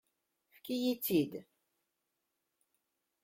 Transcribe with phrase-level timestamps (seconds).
[0.47, 1.31] Efk-iyi-t-id!